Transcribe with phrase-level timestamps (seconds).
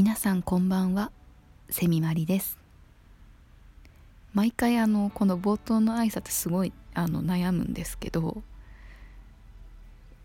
[0.00, 1.12] 皆さんこんばんは。
[1.68, 2.58] セミマリです。
[4.32, 8.42] 毎回あのこの冒頭の挨拶すごいあの悩むんですけど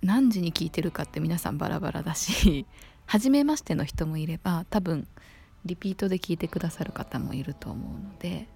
[0.02, 2.66] 何時に聞いてるかって皆さんバラバラだし
[3.06, 5.10] 初めましての人もいれば多分
[5.66, 8.48] リピートで聞いてくださる方もいると思うので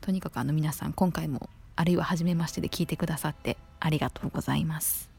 [0.00, 5.10] とにかくあの皆さん今回もあるいは初めましてで聞いてくださってありがとうございます。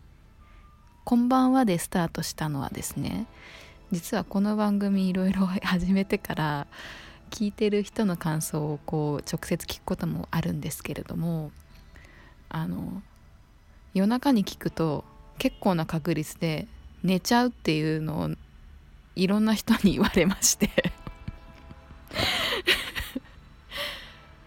[1.03, 3.25] こんばんはでスタートしたのはですね
[3.91, 6.67] 実はこの番組いろいろ始めてから
[7.31, 11.52] 聞いてる人の感想をこう直接聞くこともあるんですけれども
[12.49, 13.02] あの
[13.94, 15.03] 夜中に聞くと
[15.38, 16.67] 結構な確率で
[17.03, 18.30] 寝ちゃうっていうのを
[19.16, 20.69] いろんな人に言われまして。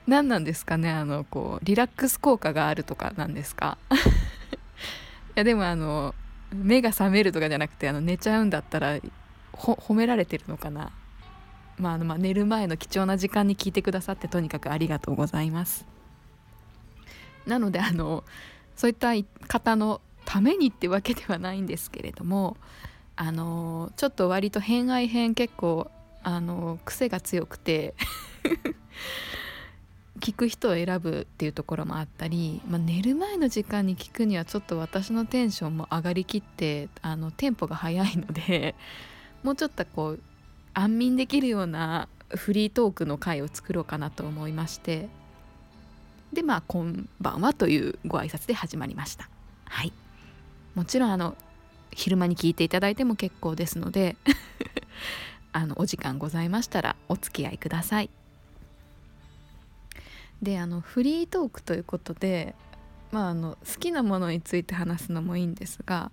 [0.07, 3.79] 何なんですかねあのこうリラックス効果があるとかなんですか？
[3.95, 3.95] い
[5.37, 6.15] やでもあの
[6.53, 8.99] 目が覚めるとかじゃなくてあの寝ちゃうんだったら
[9.53, 10.93] 褒められてるのかな、
[11.79, 15.87] まあ、あのまあ寝る前の貴重な時間に聞いてくださってとにかくありがとうございます。
[17.47, 18.25] なのであの
[18.77, 19.13] そういった
[19.49, 22.57] 方のためにってわけではないんですけれども
[23.17, 25.91] あのちょっと割と偏愛編結構
[26.23, 27.95] あの癖が強くて
[30.21, 38.77] 聞く人を選ぶっていうところもあったり、まあ、寝る前の時間に聞くにはちょっと私のテンションも上がりきってあのテンポが速いので
[39.43, 40.21] もうちょっとこう
[40.75, 45.09] 安眠できるようなフリートークの回を作ろうかなと思いまして。
[46.33, 49.29] でまあ「こんばんは」というご挨拶で始まりました。
[49.67, 49.93] はい。
[50.75, 51.37] もちろんあの
[51.93, 54.17] 昼間に聞いていただいても結構ですので
[55.53, 58.11] あのお時間ございましたらお付き合いください。
[60.41, 62.55] であのフリートークということで
[63.13, 66.11] まああの好きなものについて話すのもいいんですが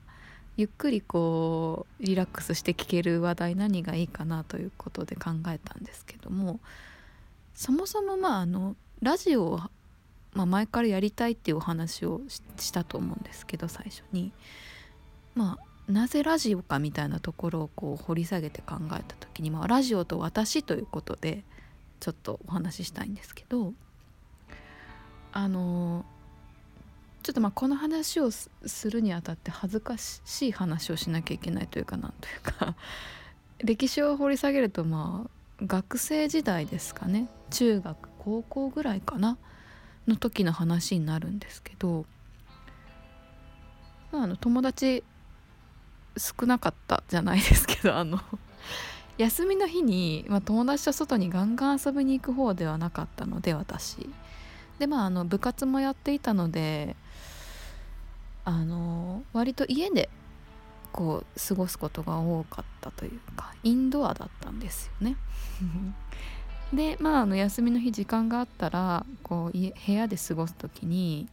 [0.59, 6.59] ゆっくりこうリラックスして聞ける話題何がいいかなということで考えたんですけども
[7.55, 9.59] そもそもまああのラジオを、
[10.33, 14.33] まあ、前からやりたいっていうお話をしたと思うんですけど最初に。
[15.33, 21.43] まあなぜラジオかみたいなところをこう掘り下げて考えた時に、まあ、ラジオと私ということで
[21.99, 23.73] ちょっとお話ししたいんですけど
[25.31, 26.05] あの
[27.29, 28.49] ちょっとまあこの話をす
[28.89, 32.73] るにあたって恥ずかしい話をしなきゃいけないというかなんというか
[33.63, 37.29] 歴史を掘り下げるとまあ学生時代ですかね。
[37.51, 39.37] 中学高校ぐらいかな？
[40.07, 42.07] の時の話になるんですけど、
[44.11, 45.03] まあ、あの友達
[46.17, 48.19] 少なかったじゃないですけど あの
[49.19, 54.09] 休みの日に、まあ、友達と外にガンガン遊びに行く方ではなかったので私。
[54.79, 56.95] でまああの部活もやっていたので
[58.49, 60.09] あの割と家で
[60.91, 65.17] こう過ごすことが多かったというかインドアだったんですよね。
[66.73, 71.27] でまああの休みの日時間があったらこう家部屋で過ごす時に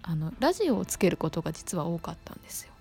[0.00, 2.72] あのラジオをつけることが実は多かったんですよ。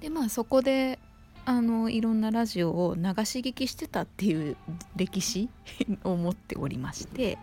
[0.00, 0.98] でまあそこで
[1.44, 4.56] あのいろんなラジオを流し聞きしてたっていう
[4.96, 5.50] 歴史
[6.02, 7.36] を持っておりまして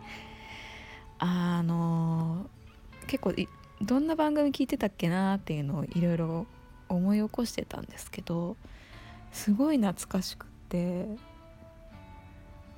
[1.20, 2.50] あの
[3.06, 3.34] 結構
[3.84, 6.46] どんな番組聞いてたっけなっていうのをいろいろ
[6.90, 8.56] 思い起こしてたんですけど
[9.32, 11.08] すごい懐かしくって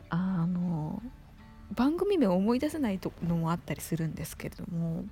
[0.10, 1.02] あの
[1.74, 5.04] 番組名を思い出せないのもあったりするんですけれども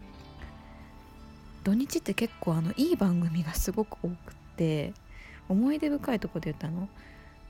[1.63, 4.15] 土日って結構あのいい番組がすごく多くっ
[4.55, 4.93] て
[5.49, 6.87] 思い出深いとこで言ったの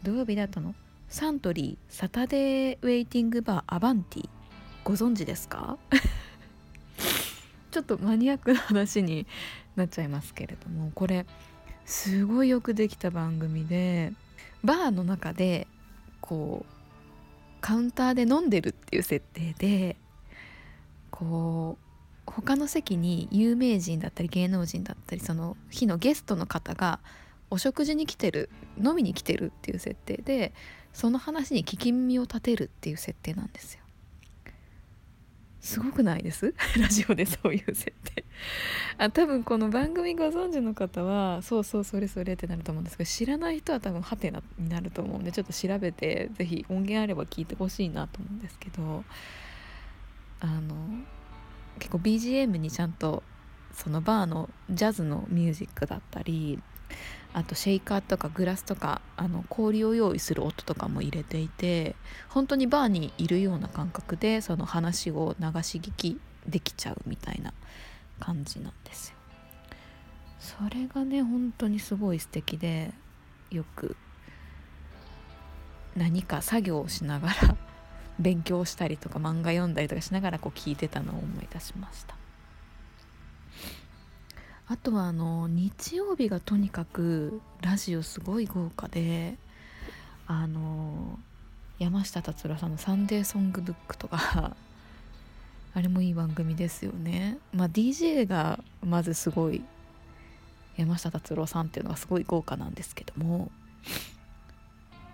[0.04, 0.76] 土曜日だったの？
[1.10, 4.30] サントリーサタデーウェイティングバーアバンティ。
[4.84, 5.78] ご存知ですか？
[7.74, 9.26] ちょっとマニアックな話に
[9.76, 11.26] なっちゃいますけれどもこれ
[11.86, 14.14] すごいよくできた番組で
[14.64, 15.66] バーの中で
[16.22, 16.74] こう
[17.62, 19.96] カウンターで飲んでるっていう設定で
[21.10, 27.00] こう他の席に有名人だったり芸能人だったりその日のゲストの方が
[27.50, 30.54] お食事に来てる飲みに来てるっていう設定で
[30.94, 33.83] その話に聞き耳を立てるっていう設定なんですよ。
[35.64, 36.54] すごくないです？
[36.78, 38.26] ラジオでそういう設定。
[38.98, 49.06] あ多分この番組ご存知の方はそうそうそれそれってなると思うんですけど知らない人は多分ハテナになると思うんでちょっと調べて是非音源あれば聞いてほしいなと思うんですけど
[50.42, 50.76] あの
[51.80, 53.24] 結構 BGM にちゃんと
[53.72, 56.60] そのバーのジャズのミュージックだったり
[57.34, 61.96] あとシェイカーとかグラスとかあの氷を用意する音とかも入れていて
[62.30, 67.54] 本当にバーにいるような感覚でその話を流し聞きできちゃうみたいな
[68.20, 69.16] 感じなんですよ。
[70.40, 72.92] それがね本当にすごい素敵で
[73.50, 73.96] よく
[75.96, 77.58] 何か作業をしながら
[78.20, 82.16] 勉強したりとか漫画読んだりとかしながらこう聞いてたのを思い出しました
[84.68, 89.36] あとはあの日曜日がとにかくラジオすごい豪華で
[90.26, 91.20] あの
[91.80, 94.56] 山下達郎さんの「サンデーソングブック」とか
[95.76, 97.38] あれもいい番組ですよね。
[97.54, 99.64] まあ DJ がまずすごい
[100.78, 103.52] 山下達郎さんっていうのがすごい豪華なんですけども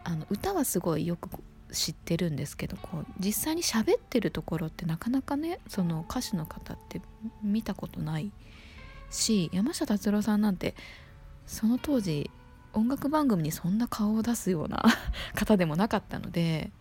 [0.03, 1.29] あの歌はすごいよく
[1.71, 7.01] 知ってるんですけどこう実際に喋ってるところってなかなかねその歌手の方って
[7.41, 8.31] 見たことない
[9.09, 10.75] し山下達郎さんなんて
[11.45, 12.29] その当時
[12.73, 14.83] 音楽番組にそんな顔を出すような
[15.35, 16.71] 方でもなかったので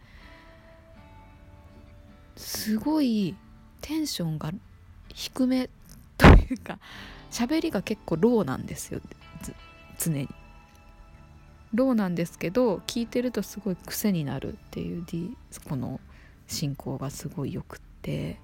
[2.36, 3.34] すごい
[3.80, 4.52] テンションが
[5.08, 5.70] 低め
[6.16, 6.78] というか
[7.30, 9.00] 喋りが結構ローなんですよ
[9.98, 10.28] 常に。
[11.74, 15.04] ローなんですけど聞いてるとすごい癖になるっていう、
[15.68, 16.00] この
[16.46, 18.40] 進行がすごいよくって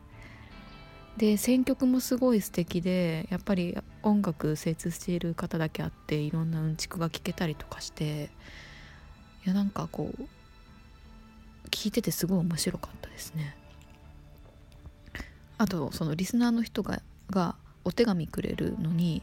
[1.16, 8.30] で選曲もすごい素敵でやっぱり音楽精通している方だけあっていろんなうんちくが聞けたりとかして
[9.44, 10.22] いやなんかこう
[11.70, 13.56] 聞いててすごい面白かったですね。
[15.56, 17.00] あとそのリスナーの人が
[17.30, 19.22] がお手紙くれるのに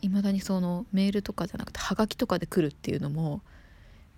[0.00, 3.42] いまだにそのメールとかじゃなくてハガキとかで来るっていうのも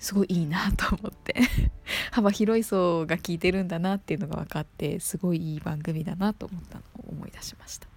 [0.04, 1.34] すごいいいなと思って。
[2.12, 7.88] 幅広い層が聞いてるんだなっていうのが分かってすごいいい番組だなと思ったのを思い出しました。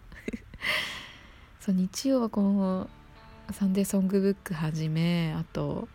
[1.59, 2.89] そう日曜はこの
[3.51, 5.89] 「サンデーソングブック」はじめあと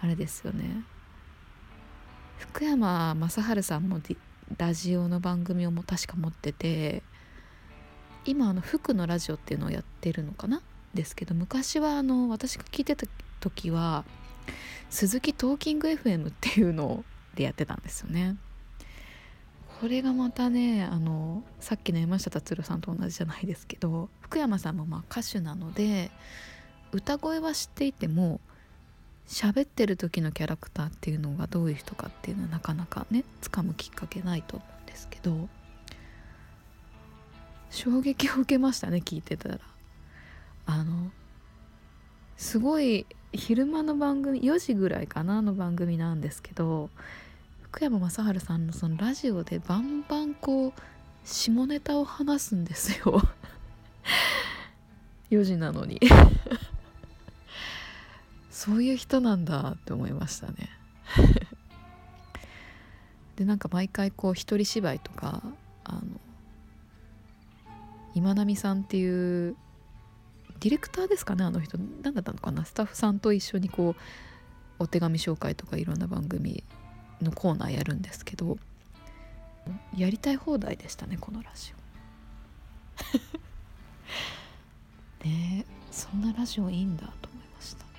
[0.00, 0.84] あれですよね。
[2.38, 4.00] 福山雅治さんも
[4.56, 7.02] ラジオの番組をも確か持ってて
[8.24, 10.62] 今あの福のラジオっていうのをやってるのかな？
[10.94, 13.06] ですけど昔はあの私が聞いてた
[13.40, 14.04] 時は
[14.90, 17.04] 鈴木トーキング FM っていうの
[17.34, 18.36] でやってたんですよね。
[19.80, 26.12] これがまたねあのさっきの山下達郎さんと同じじゃないですけど福山さんもまあ歌手なので
[26.92, 28.38] 歌声は知っていても
[29.26, 35.48] 喋ってる時のキャラクターっていうのがどういう人かっていうのはなかなかね掴むきっかけないと思うんですけど
[37.70, 39.58] 衝撃を受けましたね聞いてたら
[40.66, 41.10] あの
[42.42, 46.90] すごい昼間の番組4時ぐらいかなの番組なんですけど
[47.62, 50.72] 福山雅治さんのそのラジオでバンバンこう
[51.24, 53.22] 下ネタを話すんですよ。
[55.30, 56.00] 4時なのに。
[58.50, 60.68] そういう人なんだって思いましたね。
[63.36, 65.42] でなんか毎回こう一人芝居とか
[65.84, 66.02] あの
[68.14, 69.54] 今波さんっていう
[70.62, 71.76] ディレクターですかねあの人。
[71.76, 72.64] 何だったのかな。
[72.64, 74.02] スタッフさんと一緒にこう
[74.78, 76.62] お手紙紹介とかいろんな番組
[77.20, 78.56] のコーナーやるんですけど。
[79.96, 81.72] やりたい放題でしたねこのラジ
[85.22, 85.26] オ。
[85.26, 87.84] ねそんなラジオいいんだと思いました。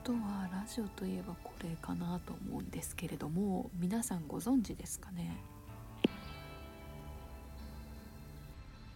[0.00, 5.36] あとはラジオといえばこれかなと思うんですけれども皆さんご存知ですかね？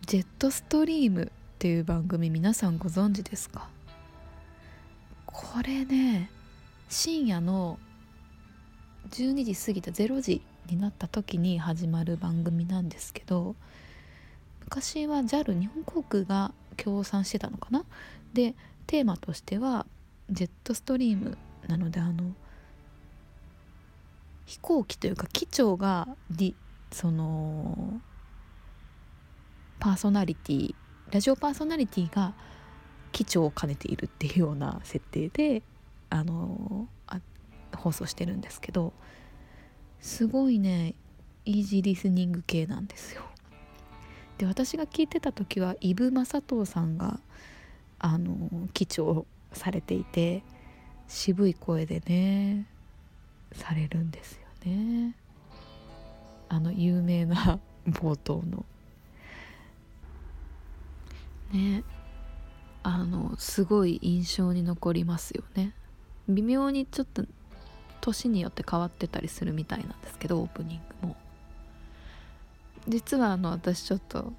[0.06, 3.68] ジェットストリームっていう番組皆さんご存知ですか？
[5.25, 6.28] これね
[6.90, 7.78] 深夜の
[9.08, 13.56] 12時過ぎた0時になった時に始まる番組なんですけど
[14.61, 17.87] 昔は JAL 日本航空が協賛してたのかな？
[18.34, 18.54] で
[18.87, 19.87] テーマとしては
[20.28, 22.34] ジェットストリームなのであの
[24.44, 26.06] 飛行機というか機長が
[26.90, 28.02] その
[29.84, 30.74] パーソナリティ
[31.10, 32.32] ラジオパーソナリティが
[33.12, 35.62] 機長を兼ねているっていうような設定で
[36.08, 37.20] あのあ
[37.76, 38.94] 放送してるんですけど
[40.00, 40.94] すごいね
[41.44, 43.20] イージーリスニング系なんですよ。
[44.38, 47.20] で私が聞いてた時は伊武雅刀さんが
[47.98, 50.44] あの機長されていて
[51.08, 52.64] 渋い声でね
[53.52, 55.14] されるんですよね。
[56.48, 58.64] あの有名な冒頭の
[61.54, 61.84] ね。
[62.82, 65.73] あのすごい印象に残りますよね。
[66.28, 67.25] 微妙にちょっと
[68.00, 71.16] 年によって変わってたりするみたいなんですけどオープニングも。
[72.87, 74.32] 実はあの私ちょっと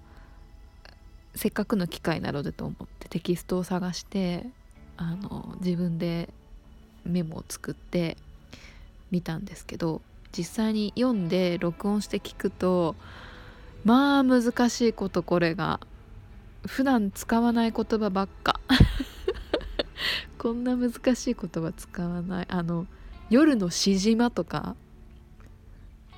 [1.34, 4.45] せっかくの機会なのでと思ってテキストを探して
[4.98, 6.29] あの自分で
[7.03, 8.17] メモを作って
[9.10, 10.01] 見たんですけど
[10.38, 12.95] 実際に読んで録音して聞くと
[13.84, 15.79] まあ難しいことこれが
[16.67, 18.60] 普段使わない言葉ばっか。
[20.38, 22.45] こんな難しい言葉使わない。
[22.50, 22.88] あの
[23.29, 24.75] 夜のしじまとか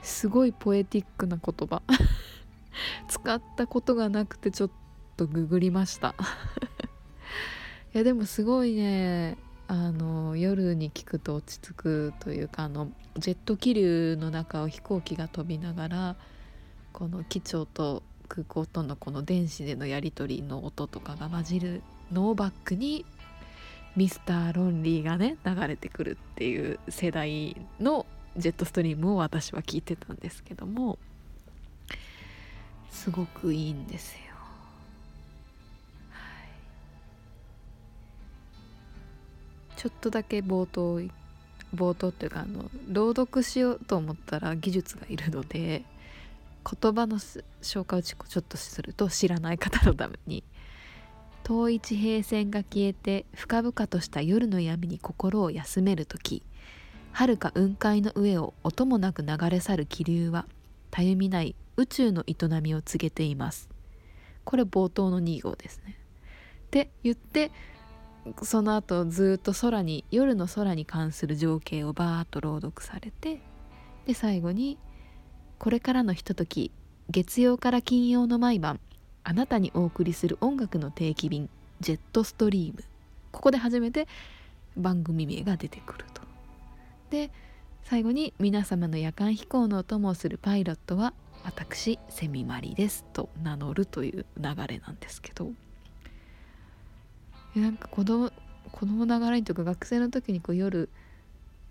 [0.01, 1.81] すごいポエティックな言葉。
[3.09, 4.71] 使ったことがなくてちょっ
[5.15, 6.15] とググりました。
[7.93, 9.37] いやでもすごいね
[9.67, 16.15] あの夜に聞くと落ち着くというかあのジェット気流の中を飛行機が飛びながら
[16.93, 21.81] この機長と空港とのこの電子でのやり取りの音とかが混じる
[22.11, 23.05] のをバックに
[23.95, 28.05] ミスターロンリーがね流れてくるっていう世代の
[28.37, 30.99] ジェットストリームを私は聞いてたんですけども
[32.91, 34.19] すごくいいんですよ。
[36.11, 36.19] は
[39.75, 41.01] い、ちょっとだけ冒頭
[41.75, 45.83] 冒頭っていうかあの朗読しようと思ったら技術がいるので
[46.67, 50.43] 言葉の紹介をちょっとすると知らない方のために
[51.43, 56.43] 遠い地平線が消えて深々とした夜の闇に心を休める時
[57.13, 60.45] 遥か雲海の上を音もなく流れ去る気流は
[60.91, 63.69] たゆみない宇宙の営みを告げています。
[64.43, 65.97] これ冒頭の2号ですね。
[66.67, 67.51] って言って
[68.43, 73.41] その後ずっと空に夜の空に関する情景をバーッと朗読されて
[74.05, 74.77] で最後に
[75.59, 76.71] 「これからのひととき
[77.09, 78.79] 月曜から金曜の毎晩
[79.23, 81.49] あなたにお送りする音楽の定期便
[81.79, 82.83] ジェットストリーム。
[83.31, 84.07] ここで初めて
[84.75, 86.21] 番組名が出てくると。
[87.09, 87.31] で
[87.83, 95.51] 最後に皆様の夜間飛行のお供をするパイロットは私セミマリですと名乗るという流れなんですけど。
[97.55, 98.31] なんか子供
[98.71, 100.89] 子供ながらにとか学生の時にこう夜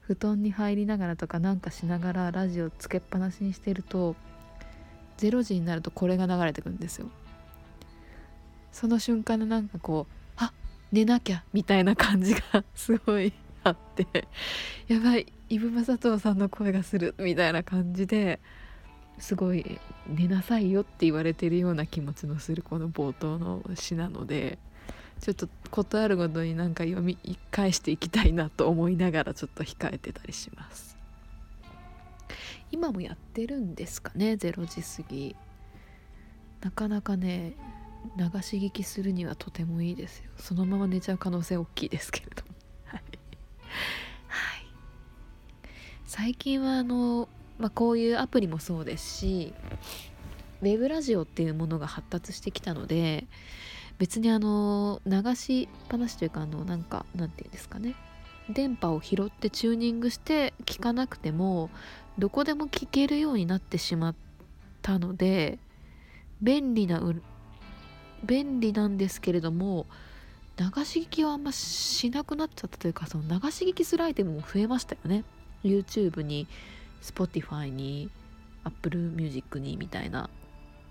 [0.07, 4.15] 布団に入りながらとかなんかしながらラジオつけっぱなしにしてると
[5.19, 7.09] 0時になるとこれが流れてくるんですよ。
[8.71, 10.53] その瞬間のなんかこうあ
[10.93, 13.33] 寝なきゃみたいな感じがすごい
[13.65, 14.07] あって
[14.87, 18.39] やばいイブ・マサトウさんの声がするみたいな感じで
[19.19, 24.59] すごい寝なさいよって言われてるような気持ちのするこの冒頭の詩なので
[25.21, 27.19] ちょっと事あるごとになんか読み
[27.51, 30.97] 返していきたいなと思いながらちょっと控えてたりします。
[32.71, 35.37] 今もやってるんですかね？0時過ぎ。
[36.61, 37.55] なかなかね
[38.17, 40.31] 流し聞きするにはとてもいいですよ。
[40.37, 42.55] そのまま寝ちゃう可能性大きいですけれども。
[42.87, 44.67] はい、はい、
[46.05, 49.55] 最近はあの、まあ、こういうアプリもそうですし
[50.61, 53.27] ウェブラジオっていうものが発達してきたので
[53.99, 57.95] 別にあの流しっぱなしというかあのなんかなんていうんですかね。
[58.49, 61.69] 電波を拾ってチューニングして聞かなくても
[62.19, 64.15] どこでも聞けるようになってしまっ
[64.83, 65.59] たので
[66.41, 67.03] 便利な
[68.25, 69.87] 便利なんですけれども
[70.57, 75.25] 流し聞きはあんましなくなっちゃったというかその流し聞きするアイテムも増えましたよね。
[75.65, 76.47] YouTube に
[77.03, 78.11] Spotify に
[78.65, 80.31] Apple Music にみたいな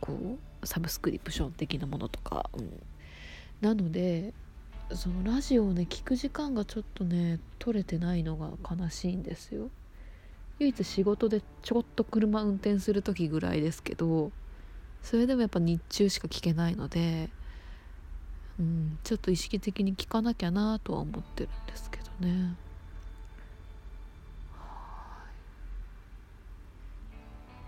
[0.01, 2.81] こうサブスクリプション的なものとか、うん、
[3.61, 4.33] なので
[4.93, 9.69] そのラジオをね聞く時間がちょっとね取れてないのが悲しいんですよ。
[10.59, 14.31] 唯一仕事でちょっと車運転する時ぐらいですけど
[15.01, 17.29] それでもやっぱ日中しか聞けないので、
[18.57, 22.55] うん、ちょっと意識的に聞かなきゃなとは思ってるんですけどね。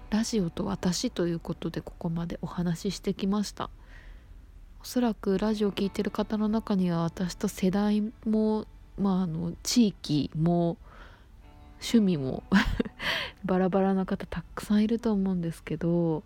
[0.09, 3.69] ラジオと私ということでここまでお話ししてきました。
[4.81, 8.65] おそらくラジオ聴いてる方の中には私と世代も
[8.97, 10.77] まああの地域も
[11.81, 12.43] 趣味も
[13.43, 16.23] バラバラな方たくさんいると思うんですけど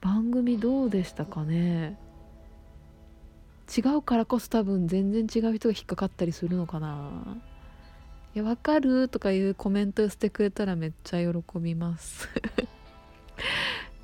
[0.00, 1.98] 番組どうでしたかね？
[3.76, 7.36] 違うからこそ多分全然違う人が引っかかったりするのかな？
[8.34, 12.28] いやわかるとかいうコメントしてくれたらめっちゃ喜びます。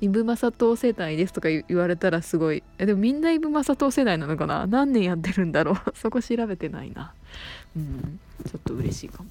[0.01, 2.63] イブマサト世代ですとか言われたらすごい。
[2.77, 4.65] えでもみんなイブマサト世代なのかな？
[4.65, 5.75] 何年やってるんだろう？
[5.95, 7.13] そこ調べてないな。
[7.75, 8.19] うん。
[8.45, 9.29] ちょっと嬉しいかも。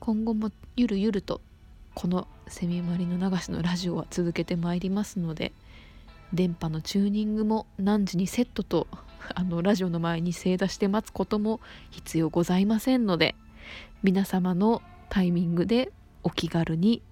[0.00, 1.40] 今後もゆるゆると
[1.94, 5.52] このセミマリの流しのラジオは続けてまいりますので
[6.34, 8.86] 電波のチューニングも何時にセットと
[9.34, 13.34] あのラジオの前に正座して待つことも必要ございませんので
[14.02, 15.90] 皆様のタイミングで
[16.24, 17.02] お気軽に。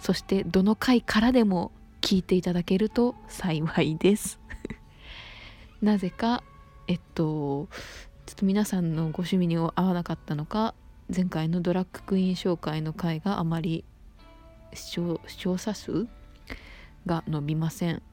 [0.00, 4.40] そしてどの回からでも聞いていただけると幸いです。
[5.82, 6.42] なぜか
[6.86, 7.68] えっと
[8.26, 10.74] ちょっと皆さんのご趣味に合わなかったのか
[11.14, 13.84] 前回のドラッグクイーン紹介の回があまり
[14.72, 16.06] 視聴視聴者数
[17.06, 18.02] が伸びません。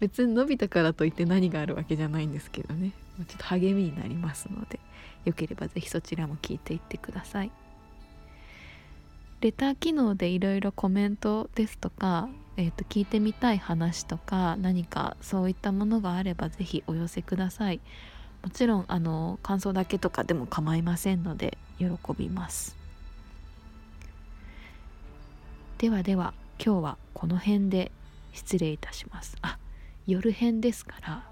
[0.00, 2.92] 別に伸びたからといって何があるわけじゃないんですけどね。
[3.26, 4.78] ちょっと励みになりますので
[5.24, 7.50] よければ是非そちらも聞いていってください。
[9.40, 17.80] レター機能でいろいろコメントですとか、えー、と聞いてみたい話とか何かそういったものがあれば是非お寄せください。
[18.42, 22.76] もちろんあの感想だけとかでも構いませんので喜びます。
[25.78, 27.92] ではでは今日はこの辺で
[28.32, 29.36] 失礼いたします。
[29.42, 29.58] あ
[30.08, 31.24] 夜編ですから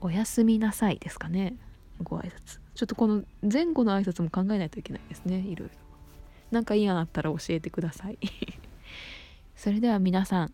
[0.00, 1.56] おやすみなさいですかね。
[2.02, 2.60] ご挨拶。
[2.74, 5.87] ちょっとこの前後の挨拶も考えないといけないですねいろいろ。
[6.50, 8.18] なんかいい案あったら教えてください。
[9.56, 10.52] それでは皆さん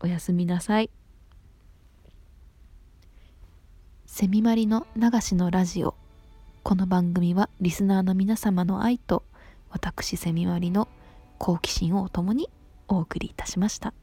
[0.00, 0.90] おやすみなさい。
[4.06, 5.94] セミマリの流しのラジオ。
[6.62, 9.24] この番組はリスナーの皆様の愛と
[9.70, 10.86] 私セミマリの
[11.38, 12.48] 好奇心をともに
[12.86, 13.94] お送りいたしました。